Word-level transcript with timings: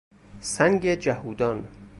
سنگ 0.41 0.85
جهودان 0.95 1.67